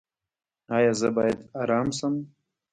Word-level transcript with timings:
ایا 0.77 0.91
زه 0.99 1.09
باید 1.17 1.39
ارام 1.61 1.87
شم؟ 1.97 2.15